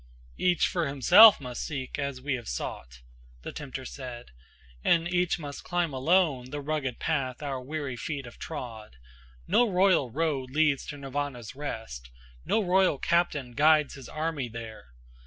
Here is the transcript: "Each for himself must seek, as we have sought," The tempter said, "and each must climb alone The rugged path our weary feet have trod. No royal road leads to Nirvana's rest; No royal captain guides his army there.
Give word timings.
"Each 0.39 0.65
for 0.67 0.87
himself 0.87 1.39
must 1.39 1.63
seek, 1.63 1.99
as 1.99 2.21
we 2.23 2.33
have 2.33 2.47
sought," 2.47 3.01
The 3.43 3.51
tempter 3.51 3.85
said, 3.85 4.31
"and 4.83 5.07
each 5.07 5.37
must 5.37 5.63
climb 5.63 5.93
alone 5.93 6.49
The 6.49 6.59
rugged 6.59 6.97
path 6.97 7.43
our 7.43 7.61
weary 7.61 7.95
feet 7.95 8.25
have 8.25 8.39
trod. 8.39 8.95
No 9.45 9.69
royal 9.69 10.09
road 10.09 10.49
leads 10.49 10.87
to 10.87 10.97
Nirvana's 10.97 11.53
rest; 11.53 12.09
No 12.43 12.63
royal 12.63 12.97
captain 12.97 13.51
guides 13.51 13.93
his 13.93 14.09
army 14.09 14.49
there. 14.49 14.95